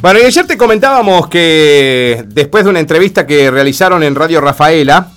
Bueno, 0.00 0.20
y 0.20 0.26
ayer 0.26 0.46
te 0.46 0.56
comentábamos 0.56 1.26
que 1.26 2.24
después 2.28 2.62
de 2.62 2.70
una 2.70 2.78
entrevista 2.78 3.26
que 3.26 3.50
realizaron 3.50 4.04
en 4.04 4.14
Radio 4.14 4.40
Rafaela, 4.40 5.08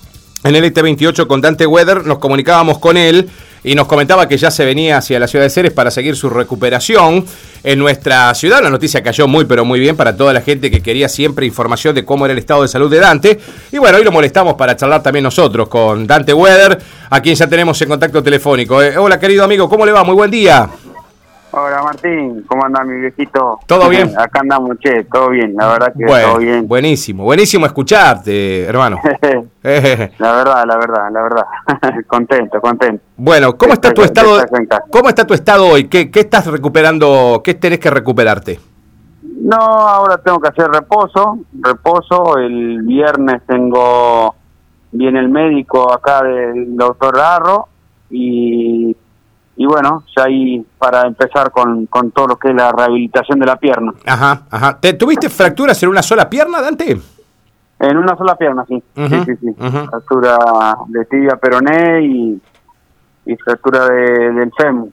en 0.42 0.56
el 0.56 0.74
ET28 0.74 1.28
con 1.28 1.40
Dante 1.40 1.66
Weather, 1.66 2.04
nos 2.04 2.18
comunicábamos 2.18 2.78
con 2.78 2.96
él 2.96 3.30
y 3.62 3.76
nos 3.76 3.86
comentaba 3.86 4.26
que 4.26 4.36
ya 4.36 4.50
se 4.50 4.64
venía 4.64 4.96
hacia 4.96 5.20
la 5.20 5.28
ciudad 5.28 5.44
de 5.44 5.50
Ceres 5.50 5.72
para 5.72 5.92
seguir 5.92 6.16
su 6.16 6.28
recuperación 6.28 7.24
en 7.62 7.78
nuestra 7.78 8.34
ciudad. 8.34 8.60
La 8.60 8.70
noticia 8.70 9.04
cayó 9.04 9.28
muy, 9.28 9.44
pero 9.44 9.64
muy 9.64 9.78
bien 9.78 9.96
para 9.96 10.16
toda 10.16 10.32
la 10.32 10.40
gente 10.40 10.68
que 10.68 10.80
quería 10.80 11.08
siempre 11.08 11.46
información 11.46 11.94
de 11.94 12.04
cómo 12.04 12.24
era 12.24 12.32
el 12.32 12.38
estado 12.38 12.62
de 12.62 12.68
salud 12.68 12.90
de 12.90 12.98
Dante. 12.98 13.38
Y 13.70 13.78
bueno, 13.78 13.98
hoy 13.98 14.04
lo 14.04 14.10
molestamos 14.10 14.54
para 14.54 14.76
charlar 14.76 15.00
también 15.00 15.22
nosotros 15.22 15.68
con 15.68 16.08
Dante 16.08 16.34
Weather, 16.34 16.76
a 17.08 17.22
quien 17.22 17.36
ya 17.36 17.46
tenemos 17.46 17.80
en 17.82 17.88
contacto 17.88 18.20
telefónico. 18.20 18.82
Eh, 18.82 18.98
hola, 18.98 19.20
querido 19.20 19.44
amigo, 19.44 19.68
¿cómo 19.68 19.86
le 19.86 19.92
va? 19.92 20.02
Muy 20.02 20.16
buen 20.16 20.30
día. 20.32 20.68
Hola 21.54 21.82
Martín, 21.82 22.44
¿cómo 22.48 22.64
anda 22.64 22.82
mi 22.82 22.98
viejito? 22.98 23.60
¿Todo 23.66 23.90
bien? 23.90 24.10
Acá 24.18 24.40
andamos, 24.40 24.78
che, 24.78 25.04
todo 25.04 25.28
bien, 25.28 25.54
la 25.54 25.68
verdad 25.68 25.92
que 25.94 26.06
todo 26.06 26.38
bien. 26.38 26.66
Buenísimo, 26.66 27.24
buenísimo 27.24 27.66
escucharte, 27.66 28.64
hermano. 28.64 28.98
la 29.62 30.32
verdad, 30.32 30.64
la 30.66 30.76
verdad, 30.78 31.10
la 31.12 31.22
verdad. 31.22 31.44
contento, 32.06 32.58
contento. 32.58 33.04
Bueno, 33.18 33.54
¿cómo 33.58 33.74
está 33.74 33.92
tu 33.92 34.00
estado? 34.00 34.42
¿Cómo 34.90 35.10
está 35.10 35.26
tu 35.26 35.34
estado 35.34 35.66
hoy? 35.66 35.88
¿Qué, 35.88 36.10
¿Qué 36.10 36.20
estás 36.20 36.46
recuperando? 36.46 37.42
¿Qué 37.44 37.52
tenés 37.52 37.80
que 37.80 37.90
recuperarte? 37.90 38.58
No, 39.42 39.58
ahora 39.58 40.16
tengo 40.16 40.40
que 40.40 40.48
hacer 40.48 40.70
reposo, 40.70 41.40
reposo. 41.60 42.38
El 42.38 42.80
viernes 42.84 43.42
tengo, 43.46 44.34
viene 44.90 45.20
el 45.20 45.28
médico 45.28 45.92
acá 45.92 46.22
del 46.22 46.74
doctor 46.78 47.14
Garro 47.14 47.68
y 48.08 48.96
y 49.62 49.66
bueno, 49.66 50.02
ya 50.16 50.24
ahí 50.24 50.66
para 50.76 51.06
empezar 51.06 51.52
con, 51.52 51.86
con 51.86 52.10
todo 52.10 52.26
lo 52.26 52.36
que 52.36 52.48
es 52.48 52.54
la 52.56 52.72
rehabilitación 52.72 53.38
de 53.38 53.46
la 53.46 53.54
pierna. 53.54 53.92
Ajá, 54.04 54.42
ajá. 54.50 54.80
¿Te, 54.80 54.94
¿Tuviste 54.94 55.30
fracturas 55.30 55.80
en 55.84 55.88
una 55.88 56.02
sola 56.02 56.28
pierna, 56.28 56.60
Dante? 56.60 56.98
En 57.78 57.96
una 57.96 58.16
sola 58.16 58.34
pierna, 58.34 58.64
sí. 58.66 58.82
sí, 58.96 59.24
sí, 59.24 59.32
sí. 59.40 59.54
Fractura 59.88 60.36
de 60.88 61.04
tibia 61.04 61.36
peroné 61.36 62.02
y, 62.02 62.40
y 63.26 63.36
fractura 63.36 63.86
de, 63.86 64.32
del 64.32 64.52
fémur. 64.56 64.88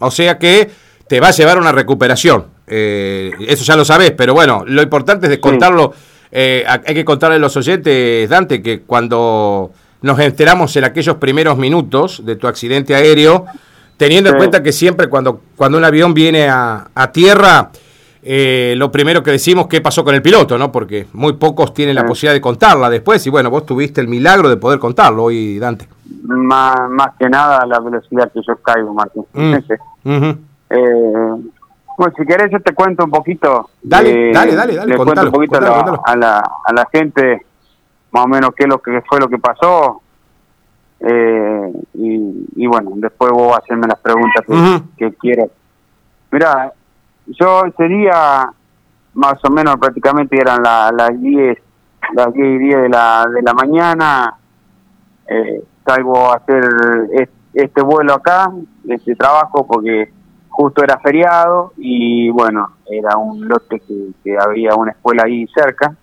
O 0.00 0.10
sea 0.10 0.36
que 0.36 0.68
te 1.06 1.20
va 1.20 1.28
a 1.28 1.32
llevar 1.32 1.56
una 1.56 1.70
recuperación. 1.70 2.46
Eh, 2.66 3.30
eso 3.46 3.62
ya 3.62 3.76
lo 3.76 3.84
sabes, 3.84 4.10
pero 4.12 4.34
bueno, 4.34 4.64
lo 4.66 4.82
importante 4.82 5.26
es 5.26 5.30
de 5.30 5.38
contarlo. 5.38 5.92
Eh, 6.32 6.64
hay 6.66 6.94
que 6.94 7.04
contarle 7.04 7.36
a 7.36 7.38
los 7.38 7.56
oyentes, 7.56 8.28
Dante, 8.28 8.60
que 8.60 8.82
cuando 8.82 9.70
nos 10.04 10.18
enteramos 10.18 10.76
en 10.76 10.84
aquellos 10.84 11.16
primeros 11.16 11.56
minutos 11.56 12.26
de 12.26 12.36
tu 12.36 12.46
accidente 12.46 12.94
aéreo, 12.94 13.46
teniendo 13.96 14.28
en 14.28 14.36
cuenta 14.36 14.62
que 14.62 14.70
siempre 14.70 15.08
cuando, 15.08 15.40
cuando 15.56 15.78
un 15.78 15.84
avión 15.84 16.12
viene 16.12 16.46
a, 16.46 17.10
tierra, 17.10 17.70
eh, 18.22 18.74
lo 18.76 18.92
primero 18.92 19.22
que 19.22 19.30
decimos 19.30 19.66
qué 19.66 19.80
pasó 19.80 20.04
con 20.04 20.14
el 20.14 20.20
piloto, 20.20 20.58
¿no? 20.58 20.70
Porque 20.70 21.06
muy 21.14 21.32
pocos 21.32 21.72
tienen 21.72 21.94
la 21.94 22.04
posibilidad 22.04 22.34
de 22.34 22.42
contarla 22.42 22.90
después 22.90 23.26
y 23.26 23.30
bueno, 23.30 23.48
vos 23.48 23.64
tuviste 23.64 24.02
el 24.02 24.08
milagro 24.08 24.50
de 24.50 24.58
poder 24.58 24.78
contarlo 24.78 25.24
hoy, 25.24 25.58
Dante. 25.58 25.88
Más, 26.24 26.76
más 26.90 27.12
que 27.18 27.30
nada 27.30 27.64
la 27.64 27.80
velocidad 27.80 28.30
que 28.30 28.40
yo 28.46 28.56
caigo, 28.56 28.92
Martín. 28.92 29.24
Mm, 29.32 29.54
eh, 30.68 30.82
bueno, 31.96 32.14
si 32.14 32.26
querés 32.26 32.52
yo 32.52 32.60
te 32.60 32.74
cuento 32.74 33.04
un 33.04 33.10
poquito. 33.10 33.70
Dale, 33.82 34.32
dale, 34.34 34.54
dale, 34.54 34.76
dale. 34.76 34.90
Le 34.90 34.96
cuento 34.96 35.22
un 35.22 35.30
poquito 35.30 35.56
a, 35.56 36.14
la, 36.14 36.38
a 36.40 36.72
la 36.74 36.88
gente 36.92 37.46
más 38.14 38.24
o 38.24 38.28
menos 38.28 38.50
qué 38.56 38.62
es 38.62 38.68
lo 38.68 38.78
que 38.78 39.02
fue 39.02 39.18
lo 39.18 39.28
que 39.28 39.38
pasó. 39.38 40.00
Eh, 41.00 41.72
y, 41.94 42.66
bueno, 42.66 42.92
después 42.94 43.32
vos 43.32 43.58
hacerme 43.58 43.88
las 43.88 43.98
preguntas 43.98 44.44
que, 44.96 45.12
quieras. 45.14 45.48
Mira, 46.30 46.72
yo 47.26 47.64
ese 47.64 47.88
día, 47.88 48.48
más 49.14 49.44
o 49.44 49.50
menos 49.50 49.76
prácticamente 49.78 50.36
eran 50.40 50.62
las 50.62 51.20
10, 51.20 51.58
las 52.14 52.32
10 52.32 52.46
y 52.46 52.58
10 52.58 52.82
de 52.82 52.88
la, 52.88 53.26
de 53.34 53.42
la 53.42 53.52
mañana, 53.52 54.34
eh, 55.26 55.64
salgo 55.84 56.30
a 56.30 56.36
hacer 56.36 56.64
este, 57.52 57.82
vuelo 57.82 58.14
acá, 58.14 58.52
este 58.88 59.16
trabajo, 59.16 59.66
porque 59.66 60.12
justo 60.50 60.84
era 60.84 61.00
feriado 61.00 61.72
y 61.76 62.30
bueno, 62.30 62.76
era 62.88 63.16
un 63.16 63.48
lote 63.48 63.80
que, 63.80 64.10
que 64.22 64.38
había 64.38 64.76
una 64.76 64.92
escuela 64.92 65.24
ahí 65.26 65.48
cerca 65.48 65.96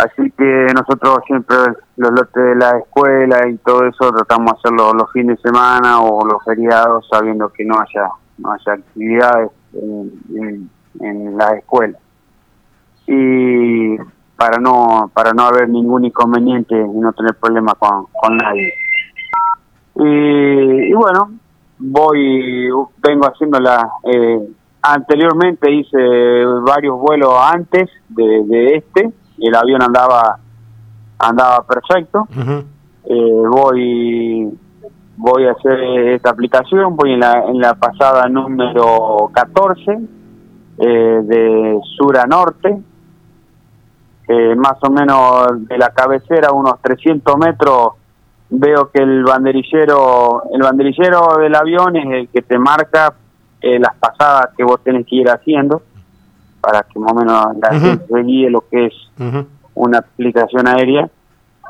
Así 0.00 0.30
que 0.30 0.66
nosotros 0.74 1.18
siempre 1.26 1.56
los 1.96 2.10
lotes 2.12 2.42
de 2.42 2.54
la 2.54 2.78
escuela 2.78 3.46
y 3.48 3.58
todo 3.58 3.86
eso 3.86 4.10
tratamos 4.10 4.52
de 4.52 4.58
hacerlo 4.58 4.94
los 4.94 5.12
fines 5.12 5.36
de 5.36 5.50
semana 5.50 6.00
o 6.00 6.24
los 6.24 6.42
feriados 6.42 7.06
sabiendo 7.10 7.50
que 7.50 7.66
no 7.66 7.74
haya 7.74 8.08
no 8.38 8.50
haya 8.52 8.72
actividades 8.72 9.50
en, 9.74 10.70
en, 11.00 11.36
la 11.36 11.50
escuela. 11.50 11.98
Y 13.06 13.98
para 14.36 14.56
no 14.58 15.10
para 15.12 15.32
no 15.34 15.42
haber 15.42 15.68
ningún 15.68 16.06
inconveniente 16.06 16.74
y 16.74 16.98
no 16.98 17.12
tener 17.12 17.34
problemas 17.34 17.74
con, 17.74 18.06
con 18.06 18.38
nadie. 18.38 18.72
Y, 19.96 20.94
bueno 20.94 21.30
voy 21.78 22.70
vengo 23.02 23.26
haciéndola 23.26 23.86
eh, 24.04 24.48
anteriormente 24.80 25.70
hice 25.70 25.98
varios 26.66 26.98
vuelos 26.98 27.34
antes 27.38 27.90
de, 28.08 28.44
de 28.46 28.76
este 28.76 29.12
el 29.40 29.54
avión 29.54 29.82
andaba 29.82 30.38
andaba 31.18 31.62
perfecto. 31.64 32.26
eh, 33.04 33.42
voy 33.50 34.48
voy 35.16 35.46
a 35.46 35.52
hacer 35.52 35.78
esta 36.14 36.30
aplicación, 36.30 36.96
voy 36.96 37.12
en 37.12 37.20
la, 37.20 37.44
en 37.46 37.58
la 37.58 37.74
pasada 37.74 38.26
número 38.28 39.30
14 39.32 39.98
eh, 40.78 41.20
de 41.22 41.78
sur 41.96 42.16
a 42.16 42.24
norte, 42.24 42.80
eh, 44.28 44.54
más 44.54 44.78
o 44.80 44.90
menos 44.90 45.68
de 45.68 45.76
la 45.76 45.90
cabecera, 45.90 46.52
unos 46.52 46.80
300 46.80 47.36
metros, 47.36 47.88
veo 48.48 48.90
que 48.90 49.02
el 49.02 49.22
banderillero, 49.24 50.44
el 50.54 50.62
banderillero 50.62 51.36
del 51.38 51.54
avión 51.54 51.96
es 51.96 52.06
el 52.06 52.28
que 52.30 52.40
te 52.40 52.58
marca 52.58 53.12
las 53.62 53.94
pasadas 53.96 54.54
que 54.56 54.64
vos 54.64 54.80
tenés 54.82 55.06
que 55.06 55.16
ir 55.16 55.28
haciendo 55.28 55.82
para 56.60 56.82
que 56.82 56.98
más 56.98 57.12
o 57.12 57.14
menos 57.14 57.56
la 57.62 57.78
gente 57.78 58.22
guíe 58.22 58.50
lo 58.50 58.62
que 58.68 58.86
es 58.86 58.94
una 59.74 59.98
aplicación 59.98 60.68
aérea. 60.68 61.08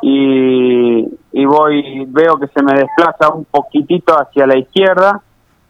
Y, 0.02 1.06
y 1.32 1.44
voy 1.44 2.06
veo 2.08 2.38
que 2.38 2.48
se 2.48 2.62
me 2.62 2.72
desplaza 2.72 3.32
un 3.34 3.44
poquitito 3.44 4.14
hacia 4.14 4.46
la 4.46 4.56
izquierda. 4.56 5.20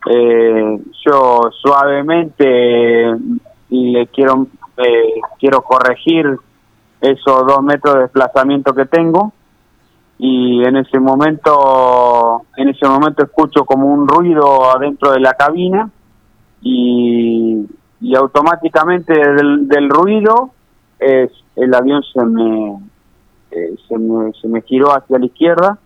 Eh, 0.09 0.79
yo 1.05 1.41
suavemente 1.61 3.15
le 3.69 4.07
quiero 4.07 4.47
eh, 4.77 5.21
quiero 5.39 5.63
corregir 5.63 6.39
esos 7.01 7.47
dos 7.47 7.63
metros 7.63 7.95
de 7.95 8.01
desplazamiento 8.03 8.73
que 8.73 8.87
tengo. 8.87 9.33
Y 10.19 10.63
en 10.65 10.77
ese 10.77 11.01
momento 11.01 12.43
en 12.57 12.69
ese 12.69 12.87
momento 12.87 13.25
escucho 13.25 13.65
como 13.65 13.87
un 13.87 14.07
ruido 14.07 14.71
adentro 14.71 15.13
de 15.13 15.21
la 15.21 15.35
cabina. 15.35 15.91
Y 16.63 17.67
y 18.01 18.15
automáticamente 18.17 19.13
del, 19.13 19.69
del 19.69 19.91
ruido 19.91 20.51
es, 20.99 21.31
el 21.57 21.75
avión 21.75 22.03
se 22.03 22.25
me, 22.25 22.79
eh, 23.51 23.75
se 23.89 23.99
me 23.99 24.33
se 24.41 24.49
me 24.49 24.63
giró 24.63 24.95
hacia 24.95 25.19
la 25.19 25.27
izquierda 25.27 25.79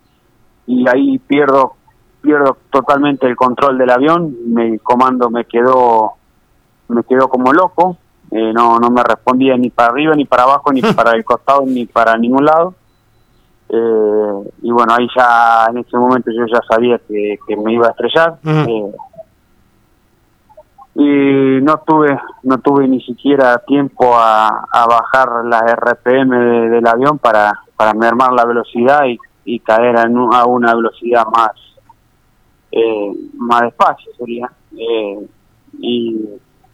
y 0.66 0.88
ahí 0.88 1.18
pierdo 1.18 1.74
pierdo 2.20 2.56
totalmente 2.70 3.26
el 3.26 3.36
control 3.36 3.78
del 3.78 3.90
avión 3.90 4.34
el 4.56 4.80
comando 4.80 5.30
me 5.30 5.44
quedó 5.44 6.12
me 6.88 7.02
quedó 7.04 7.28
como 7.28 7.52
loco 7.52 7.98
eh, 8.30 8.52
no 8.52 8.78
no 8.78 8.90
me 8.90 9.02
respondía 9.02 9.56
ni 9.56 9.70
para 9.70 9.90
arriba 9.90 10.14
ni 10.14 10.24
para 10.24 10.44
abajo 10.44 10.72
ni 10.72 10.80
para 10.82 11.12
el 11.12 11.24
costado 11.24 11.64
ni 11.66 11.86
para 11.86 12.16
ningún 12.16 12.44
lado. 12.44 12.74
Eh, 13.68 14.50
y 14.62 14.70
bueno 14.70 14.94
ahí 14.94 15.06
ya 15.16 15.66
en 15.70 15.78
ese 15.78 15.96
momento 15.96 16.30
yo 16.30 16.44
ya 16.46 16.60
sabía 16.68 17.00
que, 17.08 17.38
que 17.46 17.56
me 17.56 17.72
iba 17.72 17.86
a 17.86 17.90
estrellar 17.90 18.38
y 20.94 21.60
no 21.62 21.82
tuve 21.84 22.16
no 22.44 22.58
tuve 22.58 22.86
ni 22.86 23.00
siquiera 23.02 23.58
tiempo 23.66 24.14
a, 24.14 24.64
a 24.70 24.86
bajar 24.86 25.44
la 25.44 25.60
RPM 25.60 26.70
del 26.70 26.86
avión 26.86 27.18
para 27.18 27.52
para 27.76 27.94
mermar 27.94 28.32
la 28.32 28.44
velocidad 28.44 29.04
y, 29.06 29.18
caer 29.60 29.96
a 29.98 30.46
una 30.46 30.74
velocidad 30.74 31.26
más 31.26 31.50
eh, 32.72 33.12
más 33.36 33.62
despacio 33.62 34.12
sería 34.16 34.50
eh, 34.76 35.26
y, 35.80 36.20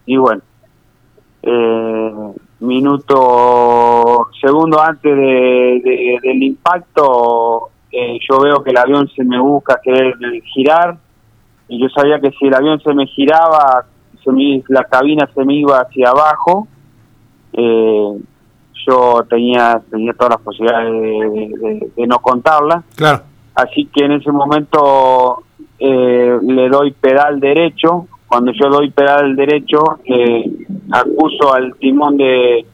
y 0.06 0.16
bueno 0.16 0.42
eh, 1.42 2.32
minuto 2.60 4.28
segundo 4.40 4.80
antes 4.80 5.16
de, 5.16 6.18
del 6.22 6.42
impacto 6.42 7.70
eh, 7.90 8.18
yo 8.28 8.38
veo 8.38 8.62
que 8.62 8.70
el 8.70 8.76
avión 8.76 9.08
se 9.08 9.24
me 9.24 9.40
busca 9.40 9.80
querer 9.82 10.14
girar 10.52 10.96
y 11.68 11.80
yo 11.80 11.88
sabía 11.88 12.20
que 12.20 12.30
si 12.32 12.46
el 12.46 12.54
avión 12.54 12.80
se 12.80 12.94
me 12.94 13.06
giraba 13.06 13.84
la 14.68 14.84
cabina 14.84 15.28
se 15.34 15.44
me 15.44 15.54
iba 15.54 15.78
hacia 15.78 16.10
abajo, 16.10 16.68
eh, 17.52 18.18
yo 18.86 19.24
tenía 19.28 19.80
tenía 19.90 20.12
todas 20.14 20.30
las 20.30 20.40
posibilidades 20.40 20.92
de, 21.96 22.06
no 22.06 22.18
contarla. 22.20 22.82
Claro. 22.96 23.22
Así 23.54 23.86
que 23.86 24.04
en 24.04 24.12
ese 24.12 24.32
momento 24.32 25.42
eh, 25.78 26.38
le 26.42 26.68
doy 26.68 26.92
pedal 26.92 27.40
derecho. 27.40 28.06
Cuando 28.26 28.52
yo 28.52 28.70
doy 28.70 28.90
pedal 28.90 29.34
derecho, 29.34 29.98
eh, 30.04 30.44
acuso 30.92 31.52
al 31.52 31.74
timón 31.76 32.16
de, 32.16 32.64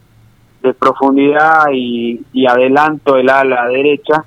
de 0.61 0.73
profundidad 0.73 1.65
y, 1.73 2.21
y 2.31 2.45
adelanto 2.45 3.17
el 3.17 3.29
ala 3.29 3.67
derecha 3.67 4.23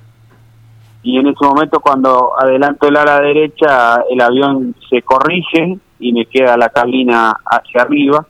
y 1.03 1.17
en 1.17 1.27
ese 1.27 1.43
momento 1.43 1.79
cuando 1.79 2.31
adelanto 2.39 2.87
el 2.87 2.97
ala 2.97 3.19
derecha 3.21 4.03
el 4.09 4.21
avión 4.21 4.75
se 4.89 5.01
corrige 5.01 5.79
y 6.01 6.11
me 6.11 6.25
queda 6.25 6.57
la 6.57 6.69
cabina 6.69 7.33
hacia 7.45 7.83
arriba. 7.83 8.25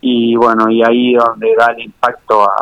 Y 0.00 0.36
bueno 0.36 0.70
y 0.70 0.82
ahí 0.82 1.14
donde 1.14 1.54
da 1.56 1.72
el 1.76 1.84
impacto 1.84 2.42
a, 2.42 2.54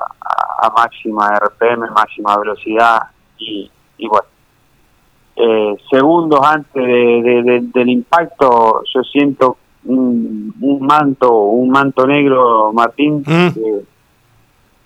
a, 0.63 0.71
máxima 0.71 1.39
RPM 1.39 1.91
máxima 1.91 2.39
velocidad 2.39 2.99
y, 3.39 3.71
y 3.99 4.09
bueno. 4.09 4.27
Eh, 5.39 5.77
segundos 5.91 6.41
antes 6.43 6.83
de, 6.83 7.69
del 7.75 7.91
impacto 7.91 8.83
yo 8.95 9.03
siento 9.03 9.59
un, 9.85 10.55
un, 10.59 10.87
manto 10.87 11.31
un 11.31 11.69
manto 11.69 12.07
negro 12.07 12.73
Martín 12.73 13.19
mm. 13.19 13.49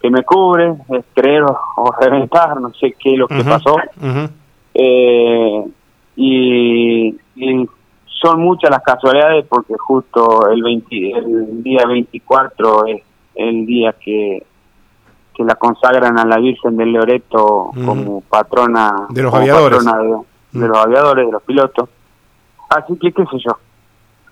que, 0.01 0.11
me 0.11 0.25
cubre 0.25 0.75
estrés 0.89 1.43
o 1.77 1.93
reventar 2.01 2.61
no 2.61 2.75
sé 2.75 2.97
qué 2.99 3.13
es 3.13 3.19
lo 3.19 3.29
que 3.29 3.45
pasó. 3.45 3.77
Eh, 4.75 5.65
y, 6.17 7.17
son 8.21 8.41
muchas 8.41 8.71
las 8.71 8.83
casualidades 8.83 9.47
porque 9.49 9.75
justo 9.79 10.49
el, 10.51 10.63
20, 10.63 11.11
el 11.11 11.63
día 11.63 11.85
24 11.87 12.87
es 12.87 13.03
el 13.35 13.67
día 13.67 13.95
que, 13.99 14.45
que 15.35 15.45
la 15.45 15.55
consagran 15.55 16.19
a 16.19 16.25
la 16.25 16.39
Virgen 16.39 16.77
del 16.77 16.93
Loreto 16.93 17.71
como 17.85 18.21
patrona 18.23 19.07
de 19.09 19.23
los 19.23 19.33
aviadores. 19.33 19.85
de, 20.53 20.69
los 20.69 20.77
aviadores, 20.77 21.27
de 21.27 21.33
los 21.33 21.43
pilotos. 21.43 21.89
Así 22.69 22.97
que, 22.99 23.13
qué 23.13 23.25
sé 23.25 23.39
yo, 23.45 23.59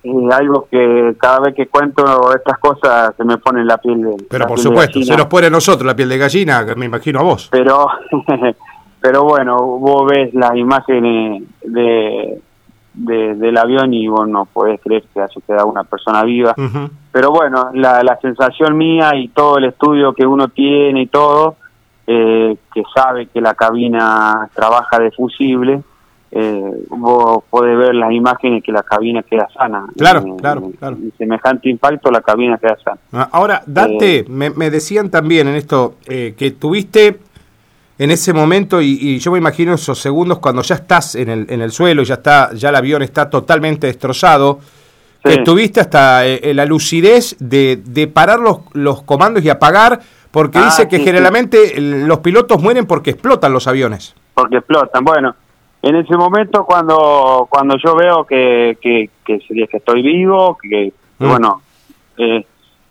es 0.03 0.33
algo 0.33 0.67
que 0.69 1.15
cada 1.19 1.39
vez 1.39 1.55
que 1.55 1.67
cuento 1.67 2.33
estas 2.35 2.57
cosas 2.59 3.13
se 3.17 3.23
me 3.23 3.37
pone 3.37 3.65
la 3.65 3.77
piel 3.77 4.01
de 4.01 4.25
Pero 4.29 4.47
por 4.47 4.59
supuesto, 4.59 5.01
se 5.01 5.17
nos 5.17 5.25
pone 5.25 5.47
a 5.47 5.49
nosotros 5.49 5.85
la 5.85 5.95
piel 5.95 6.09
de 6.09 6.17
gallina, 6.17 6.65
me 6.75 6.85
imagino 6.85 7.19
a 7.19 7.23
vos. 7.23 7.49
Pero 7.51 7.87
pero 9.01 9.23
bueno, 9.23 9.57
vos 9.57 10.09
ves 10.09 10.33
las 10.33 10.55
imágenes 10.55 11.43
de, 11.63 12.39
del 12.93 13.57
avión 13.57 13.93
y 13.93 14.07
vos 14.07 14.27
no 14.27 14.45
podés 14.45 14.79
creer 14.81 15.03
que 15.13 15.21
haya 15.21 15.41
quedado 15.45 15.67
una 15.67 15.83
persona 15.83 16.23
viva. 16.23 16.55
Pero 17.11 17.31
bueno, 17.31 17.69
la, 17.73 18.03
la 18.03 18.17
sensación 18.19 18.77
mía 18.77 19.15
y 19.15 19.29
todo 19.29 19.57
el 19.57 19.65
estudio 19.65 20.13
que 20.13 20.25
uno 20.25 20.49
tiene 20.49 21.03
y 21.03 21.07
todo, 21.07 21.55
eh, 22.07 22.57
que 22.73 22.83
sabe 22.93 23.27
que 23.27 23.39
la 23.39 23.53
cabina 23.53 24.49
trabaja 24.53 24.99
de 24.99 25.11
fusible, 25.11 25.81
eh, 26.31 26.71
vos 26.89 27.43
podés 27.49 27.77
ver 27.77 27.95
las 27.95 28.11
imágenes 28.11 28.63
que 28.63 28.71
la 28.71 28.83
cabina 28.83 29.23
queda 29.23 29.47
sana. 29.53 29.85
Claro, 29.95 30.35
claro, 30.37 30.71
claro. 30.77 30.97
semejante 31.17 31.69
impacto, 31.69 32.11
la 32.11 32.21
cabina 32.21 32.57
queda 32.57 32.77
sana. 32.83 32.99
Ah, 33.13 33.29
ahora, 33.31 33.61
Dante, 33.65 34.19
eh, 34.19 34.25
me, 34.27 34.49
me, 34.49 34.69
decían 34.69 35.09
también 35.09 35.47
en 35.47 35.55
esto 35.55 35.95
que 36.05 36.55
tuviste 36.59 37.19
en 37.99 38.11
ese 38.11 38.31
momento 38.33 38.81
y, 38.81 39.19
yo 39.19 39.31
me 39.31 39.37
imagino 39.37 39.73
esos 39.73 39.99
segundos 39.99 40.39
cuando 40.39 40.61
ya 40.61 40.75
estás 40.75 41.15
en 41.15 41.29
el, 41.29 41.45
en 41.49 41.61
el 41.61 41.71
suelo, 41.71 42.01
ya 42.03 42.15
está, 42.15 42.53
ya 42.53 42.69
el 42.69 42.75
avión 42.77 43.01
está 43.01 43.29
totalmente 43.29 43.87
destrozado, 43.87 44.59
que 45.21 45.39
tuviste 45.39 45.81
hasta 45.81 46.25
eh, 46.25 46.53
la 46.53 46.65
lucidez 46.65 47.35
de, 47.39 47.81
de 47.83 48.07
parar 48.07 48.39
los, 48.39 48.59
los, 48.71 49.01
comandos 49.01 49.43
y 49.43 49.49
apagar, 49.49 49.99
porque 50.31 50.59
ah, 50.59 50.65
dice 50.65 50.87
que 50.87 50.99
generalmente 50.99 51.73
los 51.81 52.19
pilotos 52.19 52.61
mueren 52.63 52.85
porque 52.85 53.09
explotan 53.11 53.51
los 53.51 53.67
aviones. 53.67 54.15
Porque 54.33 54.57
explotan, 54.57 55.03
bueno. 55.03 55.35
En 55.81 55.95
ese 55.95 56.15
momento 56.15 56.65
cuando 56.65 57.47
cuando 57.49 57.77
yo 57.77 57.95
veo 57.95 58.25
que, 58.25 58.77
que, 58.81 59.09
que, 59.25 59.39
que 59.39 59.77
estoy 59.77 60.01
vivo, 60.01 60.57
que, 60.61 60.91
mm. 61.19 61.27
bueno, 61.27 61.61
eh, 62.17 62.45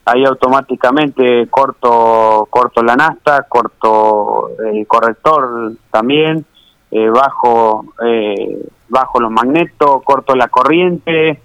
ahí 0.08 0.24
automáticamente 0.24 1.46
corto 1.48 2.46
corto 2.50 2.82
la 2.82 2.96
nasta, 2.96 3.42
corto 3.48 4.50
el 4.72 4.86
corrector 4.86 5.72
también, 5.90 6.44
eh, 6.90 7.08
bajo 7.08 7.84
eh, 8.04 8.66
bajo 8.88 9.20
los 9.20 9.30
magnetos, 9.30 10.02
corto 10.02 10.34
la 10.34 10.48
corriente, 10.48 11.40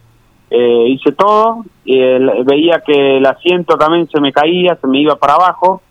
eh, 0.50 0.86
hice 0.88 1.12
todo, 1.12 1.66
y 1.84 2.00
veía 2.46 2.82
que 2.86 3.18
el 3.18 3.26
asiento 3.26 3.78
también 3.78 4.08
se 4.08 4.22
me 4.22 4.32
caía, 4.32 4.78
se 4.80 4.88
me 4.88 5.00
iba 5.00 5.16
para 5.18 5.34
abajo, 5.34 5.82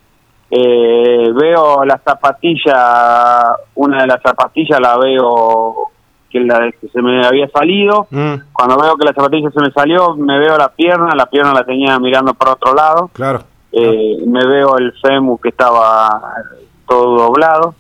veo 0.51 1.85
la 1.85 1.99
zapatilla, 1.99 3.57
una 3.75 4.03
de 4.03 4.07
las 4.07 4.23
zapatillas 4.23 4.81
la 4.81 4.97
veo 4.97 5.91
que, 6.33 6.41
la, 6.41 6.73
que 6.73 6.89
se 6.89 7.03
me 7.03 7.25
había 7.25 7.49
salido. 7.49 8.07
Mm. 8.11 8.35
Cuando 8.53 8.79
veo 8.79 8.97
que 8.97 9.05
la 9.05 9.13
zapatilla 9.13 9.51
se 9.51 9.61
me 9.61 9.71
salió, 9.71 10.17
me 10.17 10.39
veo 10.39 10.57
la 10.57 10.71
pierna, 10.71 11.15
la 11.15 11.27
pierna 11.27 11.53
la 11.53 11.65
tenía 11.65 11.99
mirando 11.99 12.35
por 12.35 12.49
otro 12.49 12.75
lado. 12.75 13.11
Claro. 13.13 13.43
Eh, 13.71 14.17
me 14.27 14.45
veo 14.47 14.77
el 14.79 14.93
fémur 15.01 15.41
que 15.41 15.51
estaba 15.51 16.21
todo 16.87 17.17
doblado 17.17 17.75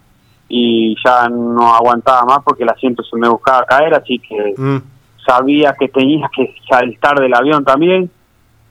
y 0.48 0.94
ya 1.04 1.28
no 1.28 1.74
aguantaba 1.74 2.24
más 2.24 2.38
porque 2.44 2.62
el 2.62 2.68
asiento 2.68 3.02
se 3.02 3.16
me 3.16 3.28
buscaba 3.28 3.64
caer, 3.64 3.94
así 3.94 4.18
que 4.18 4.54
mm. 4.56 4.78
sabía 5.26 5.74
que 5.78 5.88
tenía 5.88 6.30
que 6.34 6.54
saltar 6.68 7.18
del 7.20 7.34
avión 7.34 7.64
también. 7.64 8.10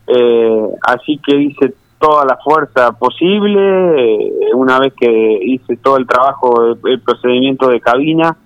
Eh, 0.08 0.68
así 0.84 1.20
que 1.26 1.36
hice 1.36 1.74
toda 2.00 2.26
la 2.26 2.38
fuerza 2.38 2.92
posible. 2.94 3.60
Eh, 3.98 4.32
una 4.54 4.80
vez 4.80 4.94
que 4.94 5.40
hice 5.44 5.78
todo 5.78 5.98
el 5.98 6.06
trabajo, 6.06 6.76
el 6.86 7.02
procedimiento 7.02 7.68
de 7.68 7.80
cabina, 7.80 8.38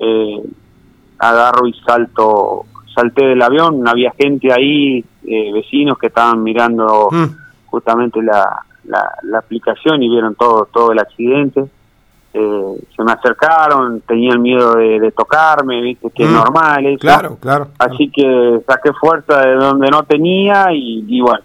eh, 0.00 0.42
agarro 1.18 1.66
y 1.66 1.72
salto, 1.84 2.66
salté 2.94 3.24
del 3.26 3.42
avión, 3.42 3.86
había 3.86 4.12
gente 4.12 4.52
ahí, 4.52 5.04
eh, 5.26 5.52
vecinos 5.52 5.98
que 5.98 6.08
estaban 6.08 6.42
mirando 6.42 7.08
mm. 7.10 7.26
justamente 7.66 8.22
la, 8.22 8.64
la, 8.84 9.38
aplicación 9.38 10.02
y 10.02 10.08
vieron 10.08 10.34
todo, 10.34 10.68
todo 10.72 10.92
el 10.92 10.98
accidente. 10.98 11.64
Eh, 12.34 12.86
se 12.94 13.02
me 13.02 13.12
acercaron, 13.12 14.02
tenían 14.02 14.42
miedo 14.42 14.76
de, 14.76 15.12
tocarme, 15.12 15.80
viste 15.80 16.10
que 16.10 16.24
es 16.24 16.30
mm. 16.30 16.34
normal 16.34 16.98
Claro, 17.00 17.36
claro. 17.40 17.68
Así 17.78 18.10
que 18.10 18.60
saqué 18.66 18.92
fuerza 18.92 19.40
de 19.40 19.54
donde 19.54 19.88
no 19.90 20.02
tenía 20.04 20.66
y, 20.72 21.20
bueno, 21.20 21.44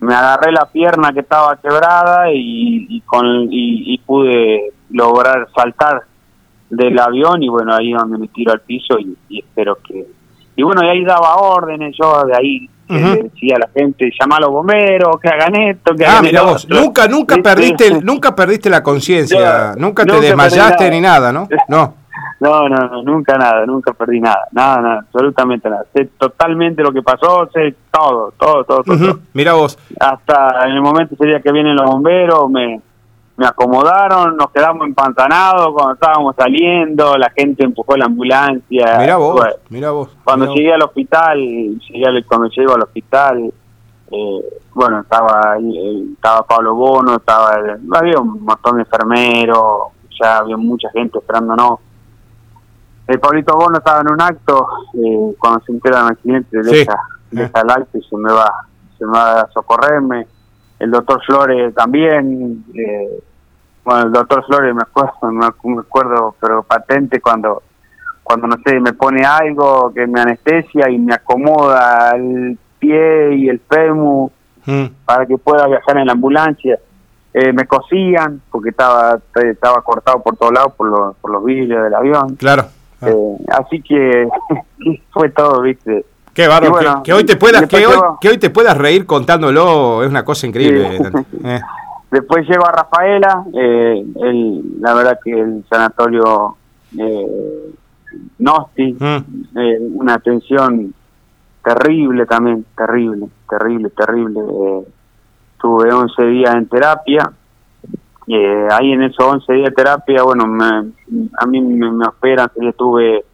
me 0.00 0.14
agarré 0.14 0.52
la 0.52 0.66
pierna 0.66 1.12
que 1.12 1.20
estaba 1.20 1.56
quebrada 1.56 2.32
y, 2.32 2.86
y 2.88 3.00
con 3.02 3.44
y, 3.50 3.94
y, 3.94 3.98
pude 3.98 4.72
lograr 4.90 5.48
saltar 5.54 6.04
del 6.70 6.98
avión 6.98 7.42
y 7.42 7.48
bueno, 7.48 7.74
ahí 7.74 7.92
donde 7.92 8.18
me 8.18 8.28
tiro 8.28 8.52
al 8.52 8.60
piso 8.60 8.98
y, 8.98 9.38
espero 9.38 9.78
que... 9.86 10.06
Y 10.56 10.62
bueno, 10.62 10.84
y 10.84 10.88
ahí 10.88 11.04
daba 11.04 11.36
órdenes, 11.36 11.94
yo 12.00 12.22
de 12.24 12.36
ahí 12.36 12.68
decía 12.88 13.56
a 13.56 13.60
la 13.60 13.68
gente, 13.72 14.10
llama 14.18 14.36
a 14.36 14.40
los 14.40 14.50
bomberos, 14.50 15.20
que 15.20 15.28
hagan 15.28 15.54
esto, 15.56 15.94
que 15.94 16.04
ah, 16.04 16.20
mira 16.22 16.42
vos, 16.42 16.68
nunca, 16.68 17.06
nunca 17.06 17.36
perdiste, 17.36 18.00
nunca 18.02 18.34
perdiste 18.34 18.68
la 18.68 18.82
conciencia, 18.82 19.74
nunca 19.76 20.04
te 20.04 20.20
desmayaste 20.20 20.90
ni 20.90 21.00
nada, 21.00 21.32
¿no? 21.32 21.48
No. 21.68 21.94
No, 22.40 22.68
no, 22.70 23.02
nunca 23.02 23.36
nada, 23.36 23.66
nunca 23.66 23.92
perdí 23.92 24.18
nada, 24.18 24.48
nada, 24.52 24.80
nada, 24.80 24.98
absolutamente 25.00 25.68
nada. 25.68 25.84
Sé 25.92 26.08
totalmente 26.18 26.82
lo 26.82 26.90
que 26.90 27.02
pasó, 27.02 27.48
sé 27.52 27.74
todo, 27.90 28.32
todo, 28.38 28.64
todo, 28.64 28.82
todo. 28.82 29.18
Mira 29.34 29.52
vos. 29.52 29.78
Hasta 30.00 30.66
en 30.66 30.72
el 30.72 30.80
momento 30.80 31.16
sería 31.16 31.40
que 31.40 31.52
vienen 31.52 31.76
los 31.76 31.84
bomberos, 31.84 32.48
me, 32.50 32.80
me 33.40 33.46
acomodaron, 33.46 34.36
nos 34.36 34.50
quedamos 34.50 34.86
empantanados 34.86 35.72
cuando 35.72 35.94
estábamos 35.94 36.36
saliendo, 36.36 37.16
la 37.16 37.30
gente 37.30 37.64
empujó 37.64 37.96
la 37.96 38.04
ambulancia. 38.04 38.98
Mira 38.98 39.16
vos, 39.16 39.40
mira 39.70 39.90
vos. 39.92 40.14
Cuando 40.22 40.52
llegué 40.52 40.74
al 40.74 40.82
hospital, 40.82 41.38
llegué, 41.38 42.22
cuando 42.28 42.48
llego 42.50 42.74
al 42.74 42.82
hospital, 42.82 43.50
eh, 44.10 44.60
bueno, 44.74 45.00
estaba 45.00 45.56
estaba 45.56 46.42
Pablo 46.42 46.74
Bono, 46.74 47.16
estaba 47.16 47.54
había 47.94 48.18
un 48.18 48.44
montón 48.44 48.76
de 48.76 48.82
enfermeros, 48.82 49.84
ya 50.20 50.36
había 50.36 50.58
mucha 50.58 50.90
gente 50.90 51.16
esperándonos. 51.16 51.78
El 53.06 53.20
Pablito 53.20 53.56
Bono 53.56 53.78
estaba 53.78 54.02
en 54.02 54.12
un 54.12 54.20
acto, 54.20 54.66
eh, 55.02 55.34
cuando 55.38 55.60
se 55.64 55.72
entera 55.72 56.02
del 56.02 56.12
accidente, 56.12 56.62
deja, 56.62 56.94
deja 57.30 57.60
el 57.62 57.70
acto 57.70 57.96
y 57.96 58.02
se 58.02 58.16
me 58.18 58.30
va, 58.34 58.52
se 58.98 59.06
me 59.06 59.12
va 59.12 59.40
a 59.40 59.50
socorrerme. 59.50 60.26
El 60.78 60.90
doctor 60.90 61.22
Flores 61.24 61.74
también, 61.74 62.64
eh, 62.74 63.22
bueno, 63.84 64.02
el 64.02 64.12
doctor 64.12 64.44
Flores 64.46 64.74
me 64.74 64.82
acuerdo, 64.82 65.32
me 65.32 65.80
acuerdo, 65.80 66.34
pero 66.40 66.62
patente 66.62 67.20
cuando, 67.20 67.62
cuando 68.22 68.46
no 68.46 68.56
sé, 68.64 68.78
me 68.78 68.92
pone 68.92 69.24
algo 69.24 69.92
que 69.94 70.06
me 70.06 70.20
anestesia 70.20 70.90
y 70.90 70.98
me 70.98 71.14
acomoda 71.14 72.10
el 72.14 72.58
pie 72.78 73.34
y 73.36 73.48
el 73.48 73.60
fémur 73.60 74.30
mm. 74.66 74.86
para 75.04 75.26
que 75.26 75.38
pueda 75.38 75.66
viajar 75.66 75.98
en 75.98 76.06
la 76.06 76.12
ambulancia. 76.12 76.78
Eh, 77.32 77.52
me 77.52 77.64
cosían 77.64 78.42
porque 78.50 78.70
estaba 78.70 79.20
estaba 79.34 79.80
cortado 79.82 80.20
por 80.20 80.36
todos 80.36 80.52
lados 80.52 80.72
por 80.74 80.88
los, 80.88 81.16
por 81.16 81.30
los 81.30 81.44
vidrios 81.44 81.84
del 81.84 81.94
avión. 81.94 82.34
Claro. 82.36 82.66
Eh, 83.02 83.36
así 83.48 83.80
que 83.82 84.28
fue 85.12 85.30
todo, 85.30 85.62
viste. 85.62 86.04
Qué 86.34 86.46
bárbaro, 86.46 87.02
que, 87.02 87.12
hoy 87.12 87.24
te 87.24 87.36
puedas 87.36 87.66
que 87.66 87.86
hoy, 87.86 87.96
que 88.20 88.28
hoy 88.28 88.38
te 88.38 88.50
puedas 88.50 88.76
reír 88.76 89.04
contándolo 89.04 90.02
es 90.02 90.08
una 90.08 90.24
cosa 90.24 90.46
increíble. 90.46 90.98
Eh. 91.44 91.60
Después 92.10 92.48
llego 92.48 92.66
a 92.66 92.72
Rafaela, 92.72 93.44
eh, 93.54 94.04
el, 94.16 94.80
la 94.80 94.94
verdad 94.94 95.18
que 95.22 95.30
el 95.30 95.64
sanatorio 95.70 96.56
eh, 96.98 97.72
Nosti, 98.38 98.96
mm. 98.98 99.58
eh, 99.58 99.78
una 99.94 100.14
atención 100.14 100.92
terrible 101.62 102.26
también, 102.26 102.64
terrible, 102.76 103.28
terrible, 103.48 103.90
terrible. 103.90 104.40
Eh, 104.40 104.88
estuve 105.52 105.92
11 105.92 106.22
días 106.26 106.54
en 106.54 106.66
terapia. 106.66 107.32
Eh, 108.26 108.68
ahí 108.70 108.92
en 108.92 109.02
esos 109.02 109.24
11 109.24 109.52
días 109.52 109.68
de 109.70 109.74
terapia, 109.74 110.22
bueno, 110.22 110.44
a 110.44 111.46
mí 111.46 111.60
me, 111.60 111.90
me 111.90 112.06
operan, 112.06 112.50
yo 112.56 112.68
estuve 112.68 113.24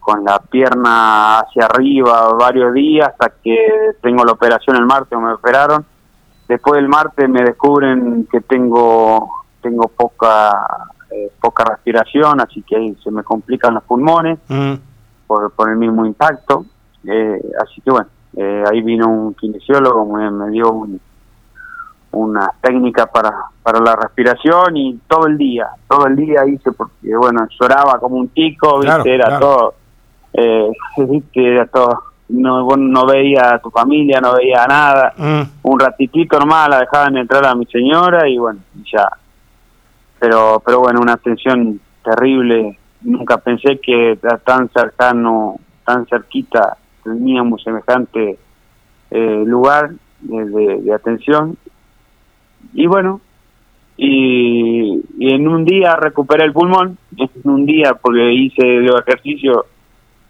con 0.00 0.22
la 0.22 0.38
pierna 0.38 1.38
hacia 1.38 1.64
arriba 1.64 2.32
varios 2.34 2.74
días 2.74 3.08
hasta 3.08 3.32
que 3.42 3.56
tengo 4.02 4.24
la 4.24 4.32
operación 4.32 4.76
el 4.76 4.86
martes, 4.86 5.18
me 5.18 5.32
operaron. 5.32 5.84
Después 6.48 6.76
del 6.76 6.88
martes 6.88 7.28
me 7.28 7.42
descubren 7.42 8.26
que 8.30 8.40
tengo 8.40 9.44
tengo 9.60 9.88
poca 9.88 10.66
eh, 11.10 11.30
poca 11.40 11.64
respiración, 11.64 12.40
así 12.40 12.62
que 12.62 12.76
ahí 12.76 12.96
se 13.02 13.10
me 13.10 13.22
complican 13.22 13.74
los 13.74 13.84
pulmones 13.84 14.38
mm. 14.48 14.74
por, 15.26 15.52
por 15.52 15.70
el 15.70 15.76
mismo 15.76 16.04
impacto. 16.04 16.66
Eh, 17.06 17.40
así 17.62 17.80
que 17.80 17.90
bueno, 17.90 18.08
eh, 18.36 18.64
ahí 18.70 18.82
vino 18.82 19.08
un 19.08 19.34
kinesiólogo, 19.34 20.04
me, 20.06 20.30
me 20.30 20.50
dio 20.50 20.70
un, 20.70 21.00
una 22.14 22.50
técnica 22.60 23.06
para, 23.06 23.32
para 23.62 23.80
la 23.80 23.96
respiración 23.96 24.76
y 24.76 25.00
todo 25.06 25.26
el 25.26 25.36
día, 25.36 25.68
todo 25.88 26.06
el 26.06 26.16
día 26.16 26.46
hice 26.46 26.72
porque, 26.72 27.14
bueno, 27.16 27.46
lloraba 27.60 27.98
como 27.98 28.16
un 28.16 28.32
chico, 28.32 28.80
¿viste? 28.80 29.14
era 29.14 29.38
todo, 29.38 29.74
eh, 30.32 30.70
Era 31.34 31.66
todo, 31.66 32.02
no, 32.28 32.66
no 32.76 33.06
veía 33.06 33.54
a 33.54 33.58
tu 33.58 33.70
familia, 33.70 34.20
no 34.20 34.34
veía 34.34 34.66
nada, 34.66 35.12
mm. 35.16 35.42
un 35.62 35.80
ratitito 35.80 36.38
nomás 36.38 36.68
la 36.68 36.80
dejaban 36.80 37.16
entrar 37.16 37.44
a 37.46 37.54
mi 37.54 37.66
señora 37.66 38.28
y 38.28 38.38
bueno, 38.38 38.60
ya. 38.92 39.08
Pero, 40.18 40.62
pero 40.64 40.80
bueno, 40.80 41.00
una 41.00 41.16
tensión 41.16 41.80
terrible, 42.02 42.78
nunca 43.02 43.38
pensé 43.38 43.78
que 43.78 44.18
tan 44.44 44.70
cercano, 44.70 45.56
tan 45.84 46.06
cerquita 46.06 46.76
teníamos 47.02 47.62
semejante 47.62 48.38
eh, 49.10 49.42
lugar 49.44 49.90
de, 50.20 50.80
de 50.80 50.94
atención 50.94 51.56
y 52.72 52.86
bueno, 52.86 53.20
y, 53.96 55.02
en 55.20 55.46
un 55.46 55.64
día 55.64 55.96
recuperé 55.96 56.44
el 56.44 56.52
pulmón, 56.52 56.98
en 57.16 57.50
un 57.50 57.66
día 57.66 57.94
porque 57.94 58.32
hice 58.32 58.62
los 58.80 59.00
ejercicios, 59.00 59.64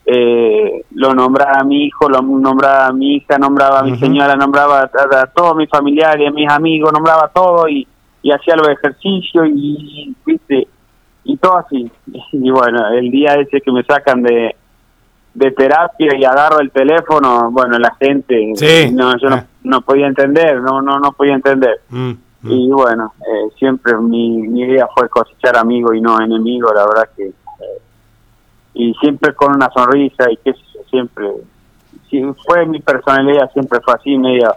eh, 0.07 0.85
lo 0.93 1.15
nombraba 1.15 1.61
a 1.61 1.65
mi 1.65 1.85
hijo, 1.85 2.09
lo 2.09 2.21
nombraba 2.21 2.89
a 2.89 2.93
mi 2.93 3.17
hija, 3.17 3.39
nombraba 3.39 3.81
a 3.81 3.83
mi 3.83 3.97
señora, 3.99 4.37
nombraba 4.37 4.83
a, 4.83 5.27
todos 5.27 5.57
mis 5.57 5.69
familiares, 5.71 6.29
a 6.29 6.31
mis 6.31 6.51
amigos, 6.51 6.93
nombraba 6.93 7.31
todo 7.35 7.69
y, 7.69 7.87
y 8.23 8.31
hacía 8.31 8.57
los 8.57 8.69
ejercicios 8.69 9.49
y, 9.49 10.15
viste, 10.27 10.69
y 11.25 11.37
todo 11.37 11.59
así. 11.59 11.91
Y 12.33 12.51
bueno, 12.51 12.89
el 12.93 13.11
día 13.11 13.35
ese 13.35 13.61
que 13.61 13.73
me 13.73 13.83
sacan 13.85 14.23
de, 14.23 14.55
de 15.33 15.51
terapia 15.53 16.17
y 16.19 16.25
agarro 16.25 16.61
el 16.61 16.71
teléfono, 16.71 17.51
bueno, 17.51 17.79
la 17.79 17.95
gente, 17.95 18.53
no, 18.93 19.17
yo 19.19 19.31
no, 19.31 19.37
ah. 19.37 19.47
no, 19.63 19.81
podía 19.81 20.07
entender, 20.07 20.61
no, 20.61 20.83
no, 20.83 20.99
no 20.99 21.13
podía 21.13 21.35
entender. 21.35 21.81
Mm. 21.89 22.13
Y 22.47 22.71
bueno, 22.71 23.15
eh, 23.21 23.55
siempre 23.59 23.97
mi, 23.97 24.49
mi 24.49 24.63
idea 24.63 24.87
fue 24.95 25.09
cosechar 25.09 25.57
amigos 25.57 25.97
y 25.97 26.01
no 26.03 26.21
enemigos, 26.21 26.73
la 26.75 26.85
verdad 26.87 27.09
que... 27.17 27.33
Eh, 28.75 28.91
y 28.91 28.95
siempre 28.95 29.35
con 29.35 29.55
una 29.55 29.71
sonrisa 29.71 30.31
y 30.31 30.37
que 30.39 30.55
siempre... 30.91 31.27
Si 32.11 32.23
fue 32.47 32.67
mi 32.67 32.81
personalidad, 32.81 33.51
siempre 33.53 33.81
fue 33.81 33.95
así, 33.95 34.17
medio 34.17 34.55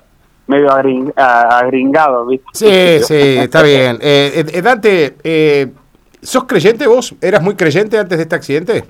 medio 0.47 0.71
agringado, 0.71 2.25
¿viste? 2.25 2.47
Sí, 2.53 3.03
sí, 3.03 3.38
está 3.38 3.62
bien. 3.62 3.97
Eh, 4.01 4.45
eh, 4.53 4.62
Dante, 4.62 5.17
eh, 5.24 5.74
¿sos 6.21 6.45
creyente 6.45 6.88
vos? 6.88 7.13
¿Eras 7.21 7.43
muy 7.43 7.55
creyente 7.55 7.97
antes 7.97 8.17
de 8.17 8.24
este 8.24 8.36
accidente? 8.36 8.86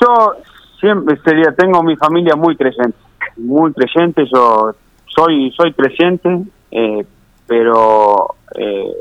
Yo 0.00 0.34
siempre 0.80 1.16
sería, 1.24 1.52
tengo 1.52 1.82
mi 1.82 1.96
familia 1.96 2.34
muy 2.34 2.56
creyente, 2.56 2.98
muy 3.36 3.72
creyente, 3.72 4.24
yo 4.32 4.74
soy 5.06 5.52
soy 5.52 5.72
creyente, 5.72 6.42
eh, 6.70 7.06
pero 7.46 8.34
eh, 8.56 8.92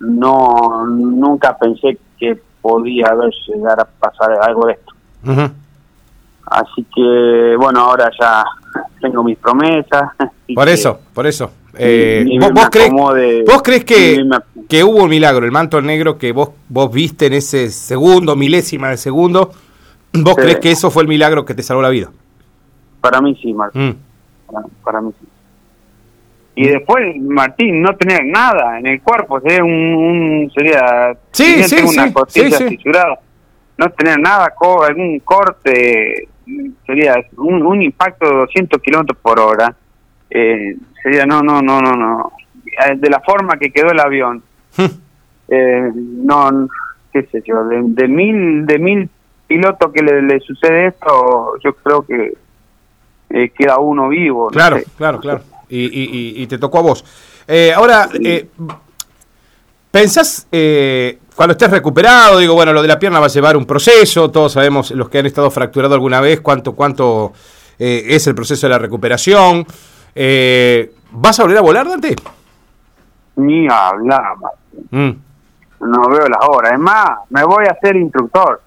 no 0.00 0.86
nunca 0.86 1.56
pensé 1.58 1.98
que 2.18 2.40
podía 2.66 3.06
haber 3.06 3.32
llegar 3.46 3.78
a 3.78 3.84
pasar 3.84 4.32
algo 4.42 4.66
de 4.66 4.72
esto. 4.72 4.92
Así 6.46 6.84
que 6.94 7.56
bueno, 7.58 7.80
ahora 7.80 8.10
ya 8.18 8.44
tengo 9.00 9.22
mis 9.22 9.38
promesas. 9.38 10.10
Por 10.54 10.68
eso, 10.68 11.00
por 11.12 11.26
eso. 11.26 11.50
Eh, 11.78 12.24
¿vos, 12.40 12.68
crees, 12.70 12.90
¿Vos 12.90 13.62
crees 13.62 13.84
que, 13.84 14.26
que 14.68 14.82
hubo 14.82 15.04
un 15.04 15.10
milagro, 15.10 15.44
el 15.44 15.52
manto 15.52 15.80
negro 15.82 16.16
que 16.16 16.32
vos, 16.32 16.50
vos 16.68 16.90
viste 16.90 17.26
en 17.26 17.34
ese 17.34 17.68
segundo, 17.70 18.34
milésima 18.34 18.90
de 18.90 18.96
segundo? 18.96 19.50
¿Vos 20.12 20.34
crees 20.36 20.58
que 20.58 20.70
eso 20.70 20.90
fue 20.90 21.02
el 21.02 21.08
milagro 21.08 21.44
que 21.44 21.54
te 21.54 21.62
salvó 21.62 21.82
la 21.82 21.90
vida? 21.90 22.10
Para 23.00 23.20
mí 23.20 23.38
sí, 23.42 23.52
Martín. 23.52 23.88
Mm. 23.90 24.82
para, 24.82 25.00
mí 25.00 25.12
sí. 25.20 25.25
Y 26.58 26.68
después, 26.68 27.20
Martín, 27.20 27.82
no 27.82 27.94
tener 27.96 28.24
nada 28.24 28.78
en 28.78 28.86
el 28.86 29.02
cuerpo, 29.02 29.38
sería 29.40 29.62
un, 29.62 30.50
sería 30.54 31.14
sí, 31.30 31.62
sí, 31.64 31.76
una 31.82 32.10
costilla 32.10 32.58
no 33.76 33.90
tener 33.90 34.18
nada, 34.18 34.54
algún 34.88 35.18
corte, 35.20 36.28
sería 36.86 37.14
un, 37.36 37.82
impacto 37.82 38.26
de 38.26 38.36
200 38.36 38.80
kilómetros 38.80 39.18
por 39.18 39.38
hora, 39.38 39.76
eh, 40.30 40.76
sería 41.02 41.26
no, 41.26 41.42
no, 41.42 41.60
no, 41.60 41.82
no, 41.82 41.92
no, 41.92 42.32
eh, 42.64 42.94
de 42.96 43.10
la 43.10 43.20
forma 43.20 43.58
que 43.58 43.70
quedó 43.70 43.90
el 43.90 44.00
avión, 44.00 44.42
eh, 45.48 45.90
no, 45.94 46.68
qué 47.12 47.24
sé 47.24 47.42
yo, 47.44 47.64
de, 47.64 48.08
mil, 48.08 48.64
de 48.64 48.78
mil 48.78 49.10
pilotos 49.46 49.92
que 49.92 50.02
le, 50.02 50.40
sucede 50.40 50.86
esto, 50.86 51.58
yo 51.62 51.74
creo 51.74 52.00
que 52.06 52.32
queda 53.50 53.78
uno 53.78 54.08
vivo. 54.08 54.48
Claro, 54.48 54.78
claro, 54.96 55.20
claro 55.20 55.42
y, 55.68 56.42
y, 56.42 56.46
te 56.46 56.58
tocó 56.58 56.78
a 56.78 56.82
vos. 56.82 57.04
Eh, 57.46 57.72
ahora, 57.74 58.08
eh, 58.22 58.48
¿pensás 59.90 60.46
eh, 60.50 61.18
cuando 61.34 61.52
estés 61.52 61.70
recuperado? 61.70 62.38
Digo, 62.38 62.54
bueno, 62.54 62.72
lo 62.72 62.82
de 62.82 62.88
la 62.88 62.98
pierna 62.98 63.20
va 63.20 63.26
a 63.26 63.30
llevar 63.30 63.56
un 63.56 63.66
proceso, 63.66 64.30
todos 64.30 64.52
sabemos, 64.52 64.90
los 64.92 65.08
que 65.08 65.18
han 65.18 65.26
estado 65.26 65.50
fracturados 65.50 65.94
alguna 65.94 66.20
vez, 66.20 66.40
cuánto, 66.40 66.74
cuánto 66.74 67.32
es 67.78 68.26
el 68.26 68.34
proceso 68.34 68.66
de 68.66 68.70
la 68.70 68.78
recuperación. 68.78 69.66
¿Vas 70.14 71.38
a 71.38 71.42
volver 71.42 71.58
a 71.58 71.62
volar, 71.62 71.88
Dante? 71.88 72.16
Ni 73.36 73.68
hablar, 73.68 74.34
mm. 74.90 75.10
No 75.78 76.08
veo 76.08 76.26
las 76.26 76.48
horas. 76.48 76.72
Es 76.72 76.78
más, 76.78 77.10
me 77.28 77.44
voy 77.44 77.66
a 77.68 77.72
hacer 77.72 77.96
instructor. 77.96 78.62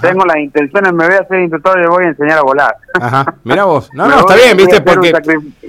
Tengo 0.00 0.24
las 0.24 0.36
intenciones, 0.38 0.92
me 0.92 1.06
voy 1.06 1.14
a 1.16 1.20
hacer 1.20 1.40
instructor 1.40 1.80
y 1.82 1.86
voy 1.88 2.04
a 2.04 2.08
enseñar 2.08 2.38
a 2.38 2.42
volar. 2.42 2.76
Ajá, 3.00 3.34
mira 3.44 3.64
vos. 3.64 3.90
No, 3.94 4.06
no, 4.06 4.20
está 4.20 4.34
bien, 4.34 4.56
viste, 4.56 4.80
porque... 4.80 5.12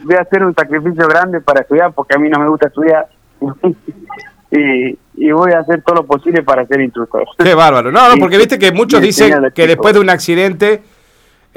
Voy 0.04 0.16
a 0.16 0.22
hacer 0.22 0.44
un 0.44 0.54
sacrificio 0.54 1.08
grande 1.08 1.42
para 1.42 1.62
estudiar, 1.62 1.92
porque 1.94 2.16
a 2.16 2.20
mí 2.20 2.30
no 2.30 2.39
me 2.39 2.50
gusta 2.50 2.68
estudiar. 2.68 3.08
y, 4.51 4.98
y 5.18 5.32
voy 5.32 5.51
a 5.51 5.60
hacer 5.60 5.82
todo 5.82 5.98
lo 5.98 6.06
posible 6.06 6.44
para 6.44 6.66
ser 6.66 6.82
instructor. 6.82 7.25
Qué 7.38 7.54
bárbaro. 7.54 7.92
No, 7.92 8.10
no, 8.10 8.16
porque 8.20 8.38
viste 8.38 8.60
que 8.60 8.72
muchos 8.72 9.01
dicen 9.01 9.51
que 9.54 9.68
después 9.68 9.94
de 9.94 10.00
un 10.00 10.10
accidente, 10.10 10.82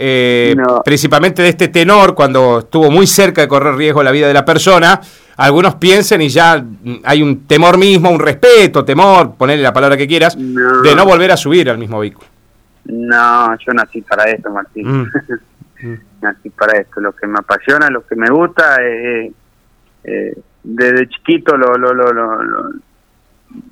eh, 0.03 0.57
principalmente 0.83 1.43
de 1.43 1.51
este 1.51 1.69
tenor, 1.69 2.15
cuando 2.15 2.61
estuvo 2.61 2.91
muy 2.91 3.07
cerca 3.07 3.43
de 3.43 3.49
correr 3.49 3.75
riesgo 3.75 4.03
la 4.03 4.11
vida 4.11 4.27
de 4.27 4.33
la 4.33 4.47
persona, 4.47 4.99
algunos 5.37 5.75
piensen 5.75 6.23
y 6.23 6.31
ya 6.31 6.65
hay 7.05 7.23
un 7.23 7.47
temor 7.47 7.77
mismo, 7.77 8.11
un 8.11 8.19
respeto, 8.19 8.83
temor, 8.83 9.35
ponerle 9.37 9.63
la 9.63 9.75
palabra 9.75 9.99
que 9.99 10.09
quieras, 10.09 10.39
de 10.39 10.95
no 10.95 11.05
volver 11.05 11.33
a 11.33 11.37
subir 11.37 11.69
al 11.69 11.77
mismo 11.77 12.01
vehículo. 12.01 12.27
No, 12.87 13.55
yo 13.59 13.73
nací 13.75 14.01
para 14.01 14.25
esto, 14.31 14.51
Martín. 14.51 14.87
Mm. 14.87 15.11
Mm. 15.83 15.99
nací 16.23 16.49
para 16.49 16.81
esto. 16.81 17.01
Lo 17.01 17.13
que 17.13 17.27
me 17.27 17.39
apasiona, 17.39 17.91
lo 17.91 18.07
que 18.07 18.17
me 18.17 18.31
gusta, 18.31 18.77
eh, 18.83 19.31
eh, 20.05 20.35
desde 20.63 21.09
chiquito 21.09 21.59
lo, 21.59 21.77
lo, 21.77 21.93
lo, 21.93 22.13
lo 22.13 22.71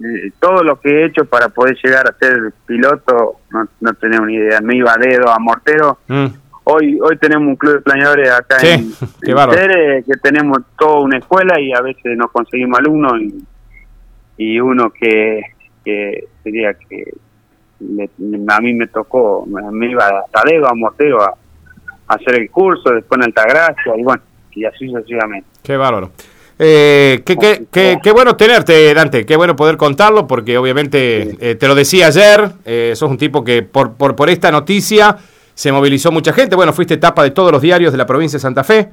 eh, 0.05 0.33
todo 0.41 0.63
lo 0.63 0.81
que 0.81 0.91
he 0.91 1.07
hecho 1.07 1.25
para 1.25 1.49
poder 1.49 1.77
llegar 1.83 2.09
a 2.09 2.17
ser 2.19 2.53
piloto, 2.67 3.41
no, 3.51 3.69
no 3.81 3.95
tenía 3.95 4.21
una 4.21 4.33
idea. 4.33 4.61
Me 4.61 4.77
iba 4.77 4.93
a 4.93 4.97
dedo, 4.97 5.31
a 5.31 5.39
mortero. 5.39 5.99
Mm 6.09 6.27
hoy 6.71 6.99
hoy 7.01 7.17
tenemos 7.17 7.49
un 7.49 7.57
club 7.57 7.75
de 7.77 7.81
planeadores 7.81 8.31
acá 8.31 8.59
en, 8.61 8.93
en 9.23 10.05
que 10.05 10.17
tenemos 10.23 10.59
toda 10.79 11.01
una 11.01 11.17
escuela 11.17 11.59
y 11.59 11.73
a 11.73 11.81
veces 11.81 12.17
nos 12.17 12.31
conseguimos 12.31 12.79
alumnos 12.79 13.15
y, 13.23 13.43
y 14.37 14.61
uno 14.61 14.91
que, 14.91 15.41
que 15.85 16.29
sería 16.43 16.75
que 16.75 17.15
a 18.49 18.61
mí 18.61 18.75
me 18.75 18.89
tocó, 18.89 19.47
me, 19.47 19.91
iba 19.91 20.05
hasta 20.05 20.43
Dego, 20.45 20.67
a 20.67 20.75
Morteo 20.75 21.23
a, 21.23 21.33
hacer 22.09 22.41
el 22.41 22.51
curso, 22.51 22.91
después 22.91 23.19
en 23.19 23.27
Altagracia 23.27 23.97
y 23.97 24.03
bueno, 24.03 24.23
y 24.53 24.65
así 24.65 24.89
sucesivamente. 24.89 25.49
Qué 25.63 25.77
bárbaro. 25.77 26.11
Eh, 26.59 27.23
qué, 27.25 27.37
qué, 27.71 27.99
qué, 28.03 28.13
bueno 28.13 28.35
tenerte, 28.37 28.93
Dante, 28.93 29.25
qué 29.25 29.37
bueno 29.37 29.55
poder 29.55 29.77
contarlo, 29.77 30.27
porque 30.27 30.59
obviamente 30.59 31.37
eh, 31.41 31.55
te 31.55 31.69
lo 31.69 31.75
decía 31.75 32.09
ayer, 32.09 32.51
eh, 32.65 32.95
sos 32.97 33.11
un 33.11 33.19
tipo 33.19 33.45
que 33.45 33.63
por, 33.63 33.93
por, 33.93 34.17
por 34.17 34.29
esta 34.29 34.51
noticia 34.51 35.17
se 35.55 35.73
movilizó 35.73 36.13
mucha 36.13 36.33
gente. 36.33 36.55
Bueno, 36.57 36.73
fuiste 36.73 36.95
etapa 36.95 37.23
de 37.23 37.31
todos 37.31 37.51
los 37.53 37.61
diarios 37.61 37.93
de 37.93 37.99
la 37.99 38.07
provincia 38.07 38.37
de 38.37 38.41
Santa 38.41 38.63
Fe, 38.63 38.89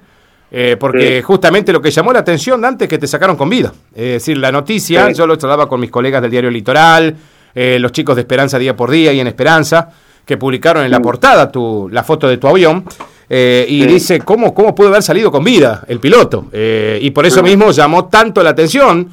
eh, 0.51 0.77
porque 0.79 1.22
justamente 1.22 1.74
lo 1.74 1.81
que 1.81 1.91
llamó 1.91 2.13
la 2.13 2.19
atención, 2.19 2.62
Dante, 2.62 2.86
es 2.86 2.89
que 2.89 2.98
te 2.98 3.07
sacaron 3.07 3.36
con 3.36 3.50
vida. 3.50 3.74
Es 3.93 4.13
decir, 4.13 4.38
la 4.38 4.51
noticia, 4.51 5.12
yo 5.12 5.27
lo 5.27 5.38
trataba 5.38 5.67
con 5.67 5.79
mis 5.79 5.91
colegas 5.91 6.22
del 6.22 6.31
diario 6.31 6.50
Litoral, 6.50 7.15
eh, 7.53 7.77
los 7.79 7.91
chicos 7.91 8.15
de 8.15 8.22
Esperanza 8.22 8.57
Día 8.57 8.75
por 8.75 8.89
Día 8.89 9.13
y 9.13 9.19
en 9.19 9.27
Esperanza, 9.27 9.89
que 10.25 10.38
publicaron 10.38 10.84
en 10.84 10.91
la 10.91 11.00
portada 11.00 11.51
tu, 11.51 11.88
la 11.91 12.03
foto 12.03 12.27
de 12.27 12.38
tu 12.38 12.48
avión. 12.48 12.84
Eh, 13.29 13.65
y 13.67 13.86
dice, 13.86 14.20
¿cómo, 14.20 14.53
¿cómo 14.53 14.75
pudo 14.75 14.89
haber 14.89 15.01
salido 15.01 15.32
con 15.32 15.44
vida 15.44 15.84
el 15.88 16.00
piloto? 16.00 16.48
Eh, 16.51 17.00
y 17.01 17.12
por 17.12 17.25
eso 17.25 17.41
mismo 17.41 17.72
llamó 17.72 18.05
tanto 18.05 18.44
la 18.44 18.51
atención 18.51 19.10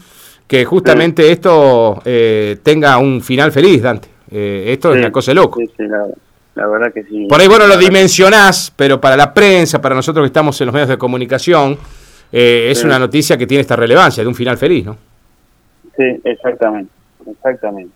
que 0.47 0.65
justamente 0.65 1.31
esto 1.31 2.03
eh, 2.05 2.59
tenga 2.63 2.99
un 2.99 3.23
final 3.23 3.53
feliz, 3.53 3.83
Dante. 3.83 4.09
esto 4.31 4.93
es 4.93 4.99
una 4.99 5.11
cosa 5.11 5.31
de 5.31 5.37
loco. 5.37 5.61
La, 6.55 6.67
verdad 6.67 6.93
que 6.93 7.03
sí. 7.05 7.27
Por 7.27 7.41
ahí, 7.41 7.49
bueno, 7.49 7.67
lo 7.67 7.79
dimensionás, 7.79 8.71
pero 8.77 9.01
para 9.01 9.17
la 9.17 9.33
prensa, 9.33 9.81
para 9.81 9.95
nosotros 9.95 10.25
que 10.25 10.27
estamos 10.27 10.61
en 10.61 10.67
los 10.67 10.75
medios 10.75 10.91
de 10.91 10.99
comunicación, 10.99 11.79
es 12.31 12.85
una 12.85 12.99
noticia 12.99 13.39
que 13.39 13.47
tiene 13.47 13.63
esta 13.63 13.77
relevancia 13.77 14.23
de 14.23 14.29
un 14.29 14.35
final 14.35 14.59
feliz, 14.59 14.85
¿no? 14.85 14.97
Sí, 15.97 16.21
exactamente, 16.25 16.93
exactamente. 17.31 17.95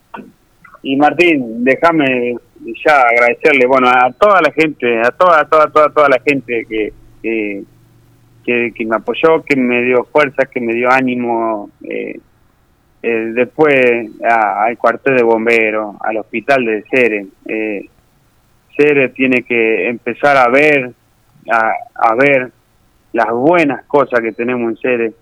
Y 0.83 0.97
Martín, 0.97 1.65
déjame 1.65 2.37
ya 2.85 3.01
agradecerle, 3.01 3.67
bueno, 3.67 3.89
a 3.89 4.13
toda 4.13 4.41
la 4.41 4.53
gente, 4.53 5.01
a 5.01 5.11
toda, 5.11 5.45
toda, 5.49 5.71
toda, 5.71 5.89
toda 5.91 6.09
la 6.09 6.21
gente 6.25 6.67
que, 6.69 6.93
que, 7.23 7.65
que, 8.45 8.87
me 8.87 8.97
apoyó, 8.97 9.43
que 9.45 9.57
me 9.57 9.83
dio 9.83 10.05
fuerza, 10.05 10.47
que 10.47 10.61
me 10.61 10.75
dio 10.75 10.91
ánimo. 10.91 11.71
Eh, 11.83 12.21
eh, 13.03 13.33
después 13.35 14.11
al 14.25 14.77
cuartel 14.79 15.17
de 15.17 15.23
bomberos, 15.23 15.95
al 16.01 16.17
hospital 16.17 16.65
de 16.65 16.85
Cere. 16.91 17.27
Eh, 17.47 17.89
Cere 18.77 19.11
tiene 19.11 19.43
que 19.43 19.89
empezar 19.89 20.37
a 20.37 20.49
ver, 20.49 20.93
a, 21.51 21.73
a 21.95 22.15
ver 22.17 22.51
las 23.13 23.31
buenas 23.31 23.85
cosas 23.85 24.21
que 24.21 24.33
tenemos 24.33 24.71
en 24.71 24.77
Cere 24.79 25.13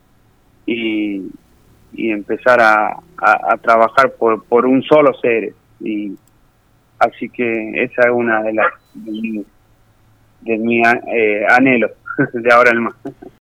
y, 0.64 1.30
y 1.92 2.10
empezar 2.10 2.60
a, 2.60 2.96
a, 3.18 3.56
trabajar 3.58 4.12
por, 4.12 4.42
por 4.44 4.64
un 4.66 4.82
solo 4.82 5.12
Cere. 5.20 5.52
Y, 5.80 6.16
Así 7.04 7.28
que 7.28 7.82
esa 7.82 8.02
es 8.02 8.10
una 8.10 8.42
de 8.42 8.52
las 8.52 8.72
de 8.94 9.10
mi, 9.10 9.44
de 10.42 10.58
mi 10.58 10.80
eh, 10.80 11.46
anhelo 11.48 11.90
de 12.32 12.52
ahora 12.52 12.70
en 12.70 12.82
más. 12.82 12.94